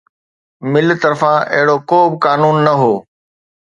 مل 0.71 0.87
طرفان 1.03 1.37
اهڙو 1.53 1.77
ڪو 1.89 1.99
به 2.11 2.17
قانون 2.25 2.55
نه 2.65 2.73
هو 2.81 2.93